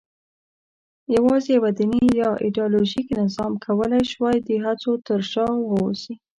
[1.15, 6.13] یواځې یوه دیني یا ایدیالوژیک نظام کولای شوای د هڅو تر شا واوسي.